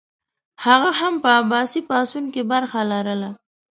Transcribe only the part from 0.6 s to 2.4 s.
هغه هم په عباسي پاڅون